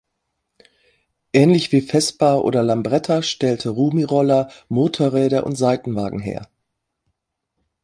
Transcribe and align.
Ähnlich 1.31 1.71
wie 1.71 1.81
Vespa 1.81 2.37
oder 2.37 2.63
Lambretta 2.63 3.21
stellte 3.21 3.69
Rumi 3.69 4.01
Roller, 4.01 4.49
Motorräder 4.67 5.45
und 5.45 5.55
Seitenwagen 5.57 6.17
her. 6.19 6.49